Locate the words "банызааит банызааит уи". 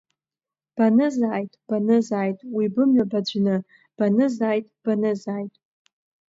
0.75-2.65